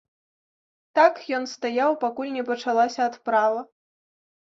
Так 0.99 1.19
ён 1.37 1.43
стаяў, 1.55 1.91
пакуль 2.05 2.31
не 2.37 2.43
пачалася 2.47 3.01
адправа. 3.11 3.61